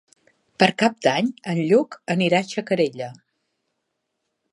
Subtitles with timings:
[0.61, 3.11] Per Cap d'Any en Lluc anirà a Xacarella.